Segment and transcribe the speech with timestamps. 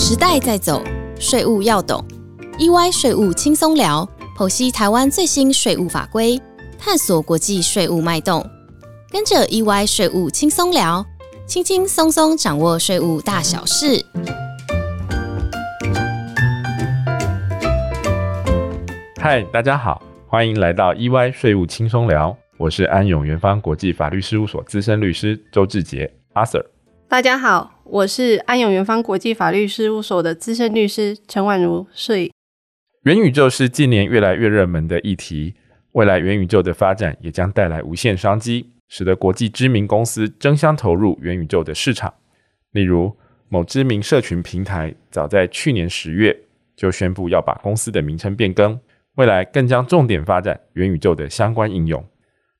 [0.00, 0.80] 时代在走，
[1.18, 2.02] 税务要懂。
[2.56, 6.40] EY 税务轻松聊，剖析台湾最新税务法规，
[6.78, 8.48] 探索国际税务脉动。
[9.10, 11.04] 跟着 EY 税务轻松聊，
[11.48, 14.06] 轻轻松松掌握税务大小事。
[19.20, 26.64] 嗨，大家好，欢迎来到 EY 税务轻松聊，我是安永元方国际法律事务所资深律师周志杰 Arthur。
[27.10, 32.30] 大家好，我是安永元方国际法律事务所的资深律师陈婉如摄影。
[33.04, 35.54] 元宇宙是近年越来越热门的议题，
[35.92, 42.12] 未来元宇宙的发展也将带来无限商机，使得国际知名公司争相投入元宇宙的市场。
[42.72, 43.16] 例如，
[43.48, 46.38] 某知名社群平台早在去年十月
[46.76, 48.78] 就宣布要把公司的名称变更，
[49.14, 52.04] 未来更将重点发展元宇宙的相关应用。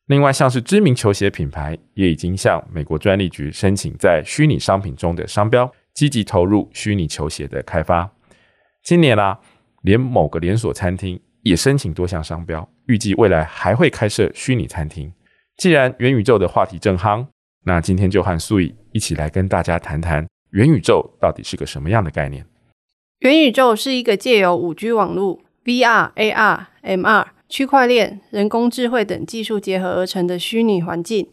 [0.09, 8.11] 另外，像是知名球鞋品牌也已经向美国专利局申请在虚拟商品中的商标，积极投入虚拟球鞋的开发。
[8.83, 9.39] 今年啦，
[9.83, 15.12] 连某个连锁餐厅也申请多项商标，预计未来还会开设虚拟餐厅。
[15.59, 17.27] 既然元宇宙的话题正夯，
[17.67, 22.47] 那今天就和素以一起来跟大家谈谈元宇宙到底是个什么样的概念。
[23.19, 27.27] 元宇宙是一个借由五 G 网络、VR、AR、MR。
[27.49, 31.27] 区块链、人工智慧等技术结合而成的虚拟环境，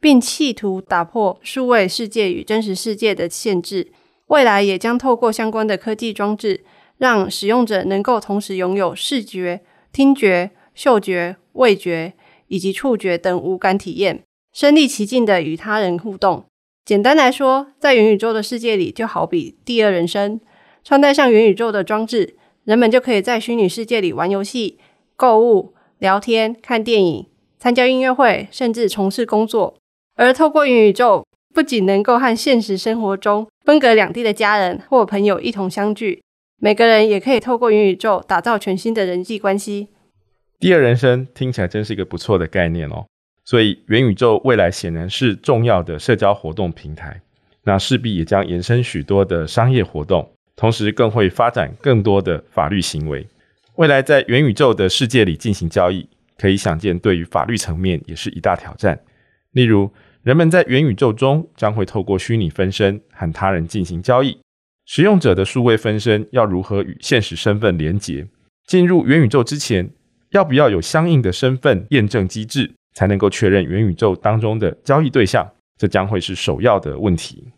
[0.00, 3.92] 并企图打破数位世界与真实世界的限制。
[4.26, 6.64] 未来也将透过相关的科技装置，
[6.98, 9.60] 让使用者能够同时拥有视觉、
[9.92, 12.12] 听觉、嗅觉、味觉
[12.48, 16.44] 以及触觉等五感体验，身临其境的与他人互动。
[16.84, 20.40] 简单来说，在元宇宙的世界里，就好比第二人生。
[20.82, 24.78] 穿戴上元宇宙的装置，人们就可以在虚拟世界里玩游戏。
[25.20, 27.26] 购物、聊天、看电影、
[27.58, 29.76] 参加音乐会，甚至从事工作。
[30.16, 36.22] 而透过元宇宙，不仅能够和现实生活中分隔两地的家人或朋友一同相聚，
[36.58, 39.88] 每个人也可以透过元宇宙打造全新的人际关系。
[40.58, 43.04] 第二人生听起来真是一个不错的概念哦。
[43.44, 47.20] 所以，元宇宙未来显然是重要的社交活动平台，
[47.64, 53.26] 那势必也将延伸许多的商业活动，同时更会发展更多的法律行为。
[53.76, 59.00] 未来在元宇宙的世界里进行交易，可以想见，对于法律层面也是一大挑战。
[59.52, 59.90] 例如，
[60.22, 64.38] 人们在元宇宙中将会透过虚拟分身和他人进行交易，
[64.84, 68.26] 使用者的数位分身要如何与现实身份连结？
[68.66, 69.90] 进入元宇宙之前，
[70.30, 75.50] 要不要有相应的身份验证机制，才能够确认元宇宙当中的交易对象？
[75.78, 77.48] 这将会是首要的问题。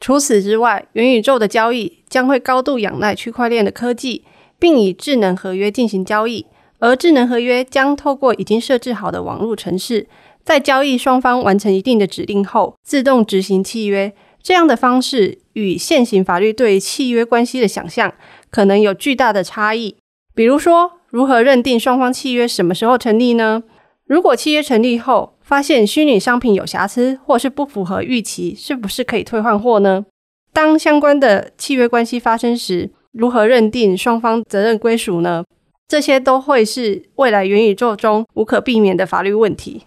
[0.00, 4.24] 除此之外，元宇宙的交易将会高度仰赖区块链的科技。
[4.62, 6.46] 并以智能合约进行交易，
[6.78, 10.06] 而智能合约将透过已经设置好的网络程式，
[10.44, 14.12] 在交易双方完成一定的指令后，自动执行契约。
[14.40, 18.14] 这样的方式与现行法律对契约关系的想象
[18.52, 19.96] 可能有巨大的差异。
[20.32, 23.64] 比如说，如何认定双方契约什么时候成立呢？
[24.06, 30.06] 如果契约成立后发现虚拟商品有瑕疵或是不符合预期，是不是可以退换货呢？
[30.52, 35.44] 当相关的契约关系发生时，如何认定双方责任归属呢？
[35.86, 39.82] 这些都会是未来元宇宙中无可避免的法律问题。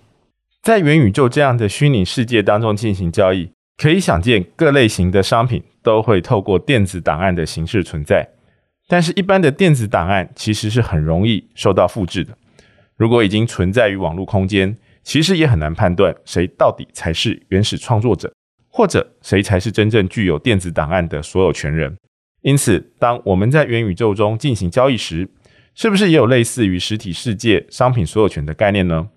[0.62, 8.30] 在元宇宙这样的虚拟世界当中进行交易，可以想见各类型的商品都会透过电子档案的形式存在。
[8.88, 12.38] 但是，一般的电子档案其实是很容易受到复制的。
[12.96, 18.31] 如果已经存在于网络空间，其实也很难判断谁到底才是原始创作者，
[18.69, 21.97] 或者谁才是真正具有电子档案的所有权人。
[22.46, 25.28] 因此，当我们在元宇宙中进行交易时，
[25.74, 29.10] 是不是也有类似于实体世界商品所有权的概念呢？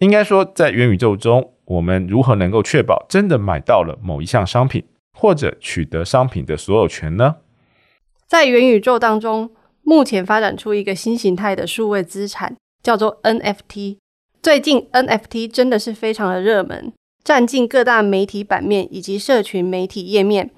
[0.00, 7.36] 应该说，在元宇宙中，我们如何能够确保真的买到了某一项商品，或者取得商品的所有权呢？
[8.26, 9.52] 在元宇宙当中，
[9.82, 13.98] 目前发展出一个新形态的数位资产，叫做 NFT。
[14.42, 16.92] 最近，NFT 真的是非常的热门，
[17.22, 20.50] 占尽各大媒体版面以及社群媒体页面，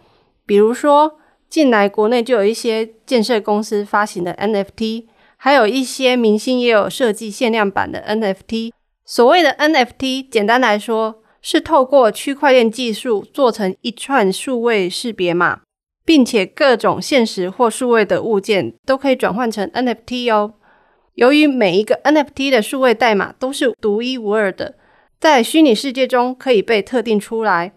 [0.47, 1.19] 比如说。
[1.49, 5.07] 近来，国内就有一些建设公司发行的 NFT，
[5.37, 8.73] 还有一些明星也有设计限量版的 NFT。
[9.05, 15.61] 所谓的 NFT，简单来说，是透过区块链技术做成一串数位识别码，
[16.05, 20.55] 并且各种现实或数位的物件都可以转换成 NFT 哦。
[21.15, 24.75] 由于每一个 NFT 的数位代码都是独一无二的，
[25.21, 27.73] 在虚拟世界中可以被特定出来，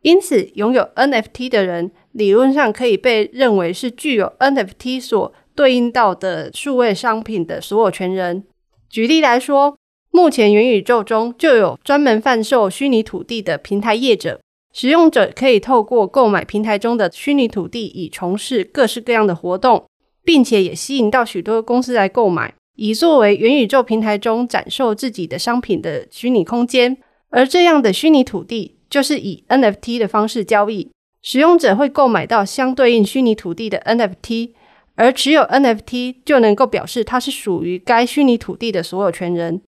[0.00, 1.92] 因此拥有 NFT 的人。
[2.12, 8.44] 理论上可以被认为是具有 NFT 所对应到的数位商品的所有权人。
[8.88, 9.76] 举例来说，
[10.10, 14.40] 目前元宇宙中就有专门贩售虚拟土地的平台业者，
[14.72, 19.84] 使用者可以透过购买平台中的虚拟土地，以从事各式各样的活动，
[20.24, 26.98] 并且也吸引到许多公司来购买，以作为元宇宙平台中展售自己的商品的虚拟空间。
[27.28, 30.90] 而这样的虚拟土地就是以 NFT 的方式交易，
[31.22, 34.52] 使用者会购买到相对应虚拟土地的 NFT，
[34.94, 39.62] 而持有 NFT 就能够表示它是属于该虚拟土地的所有权人。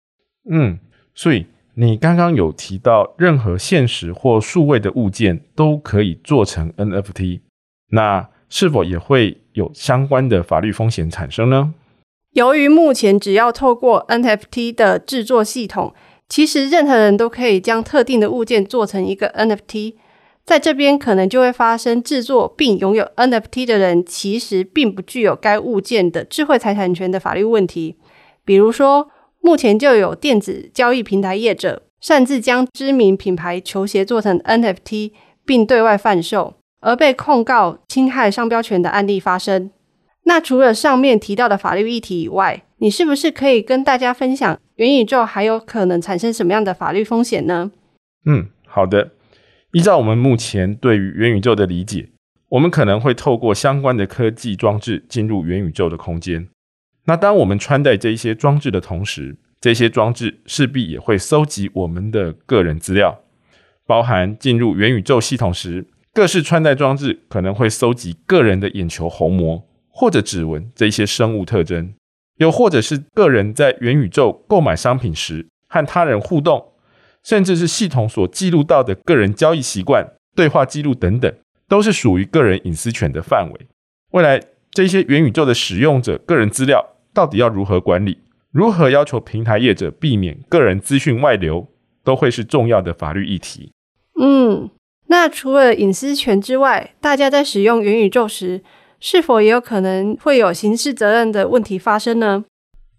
[0.50, 0.80] 嗯，
[1.14, 1.48] 所以。
[1.76, 7.40] 你刚刚有提到，任何现实或数位的物件都可以做成 NFT，
[7.92, 11.74] 那是否也会有相关的法律风险产生呢？
[12.34, 15.96] 由于目前只要透过 NFT 的制作系统，
[16.28, 19.94] 其实任何人都可以将特定的物件做成一个 NFT，
[20.52, 27.96] 在这边可能就会发生制作并拥有 NFT 的人其实并不具有该物件的智慧财产权的法律问题，
[28.44, 29.10] 比如说。
[29.44, 35.14] 目前就有电子交易平台业者擅自将知名品牌球鞋做成 NFT，
[35.44, 39.72] 并对外贩售，而被控告侵害商标权的案例发生。
[40.26, 47.72] 那除了上面提到的法律议题以外，你是不是可以跟大家分享元宇宙还有可能产生什么样的法律风险呢？
[48.28, 49.10] 嗯，好的。
[49.74, 52.10] 依照我们目前对于元宇宙的理解，
[52.50, 56.50] 我们可能会透过相关的科技装置进入元宇宙的空间。
[57.06, 63.22] 那当我们穿戴这一些装置的同时，这些装置势必也会搜集我们的个人资料，
[63.86, 71.94] 包含进入元宇宙系统时，各式穿戴装置可能会搜集个人的眼球虹膜或者指纹这些生物特征，
[72.40, 76.71] 又或者是个人在元宇宙购买商品时和他人互动，
[77.24, 81.34] 甚至是系统所记录到的个人交易习惯、对话记录等等，
[81.68, 83.68] 都是属于个人隐私权的范围。
[84.12, 84.42] 未来。
[84.74, 88.20] 这些元宇宙的使用者个人资料到底要如何管理？
[88.54, 91.68] 如何要求平台业者避免个人资讯外流，
[92.06, 93.74] 都会是重要的法律议题。
[94.18, 94.70] 嗯，
[95.08, 98.64] 那除了隐私权之外，大家在使用元宇宙时，
[99.02, 102.46] 是否也有可能会有刑事责任的问题发生呢？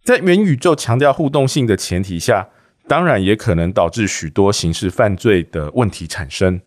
[0.04, 2.50] 在元宇宙强调互动性的前提下，
[2.88, 6.60] 当然也可能导致许多刑事犯罪的问题产生，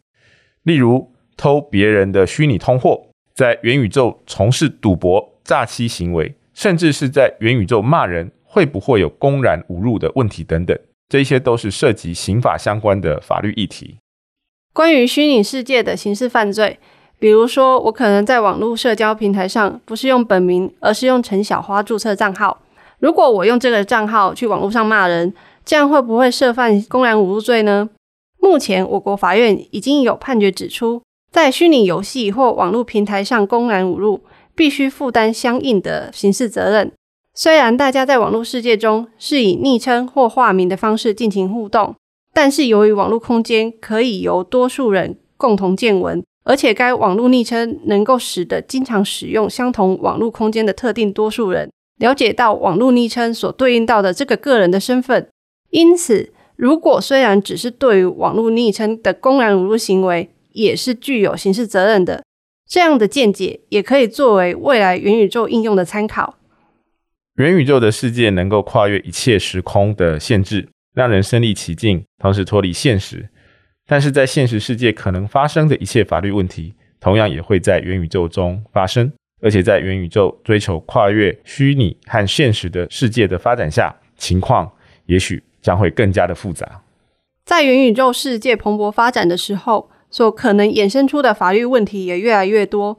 [0.63, 3.07] 例如偷别人的虚拟通货。
[3.33, 10.79] 在元宇宙从事赌博、诈欺行为，甚至是在元宇宙骂人，会不会有公然侮辱的问题等等，
[11.09, 13.97] 这些都是涉及刑法相关的法律议题。
[14.71, 16.79] 关于虚拟世界的刑事犯罪，
[17.19, 22.62] 比如说我可能在网络社交平台上不是用本名，而是用陈小花注册账号。
[23.00, 25.33] 如果我用这个账号去网络上骂人，
[25.65, 27.89] 这样会不会涉犯公然侮辱罪呢？
[28.39, 31.01] 目前我国法院已经有判决指出。
[31.31, 34.21] 在虚拟游戏或网络平台上公然侮辱，
[34.56, 36.89] 必须负担相应的刑事责任。
[37.33, 41.94] 虽然大家在网络世界中是以昵称或化名的方式进行互动，
[42.33, 55.27] 但是由于网络空间可以由多数人共同见闻，而且该网络昵称能够使得经常使用相同网络空间的特定多数人了解到网络昵称所对应到的这个个人的身份。
[55.69, 62.23] 因此，如果虽然只是对于网络昵称的公然侮辱行为，也是具有刑事责任的，
[62.67, 66.38] 这样的见解也可以作为未来元宇宙应用的参考。
[67.35, 73.27] 元宇宙的世界能够跨越一切时空的限制，让人身临其境，同时脱离现实。
[73.85, 79.12] 但是在现实世界可能发生的一切法律问题，同样也会在元宇宙中发生。
[79.41, 84.72] 而且在元宇宙追求跨越虚拟和现实的世界的发展下，情况
[85.05, 86.84] 也许将会更加的复杂。
[87.43, 89.89] 在元宇宙世界蓬勃发展的时候。
[90.07, 92.98] 所可能衍生出的法律问题也越来越多，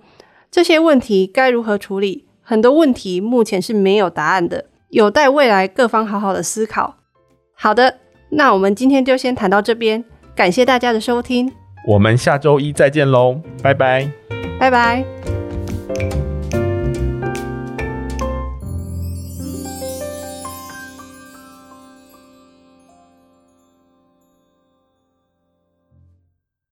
[0.50, 2.26] 这些问题该如何处理？
[2.42, 6.96] 很多问题目前是没有答案的，有待未来各方好好的思考。
[7.54, 10.04] 好的，那我们今天就先谈到这边，
[10.34, 11.50] 感谢大家的收听，
[11.88, 14.10] 我们下周一再见喽，拜拜，
[14.58, 15.35] 拜拜。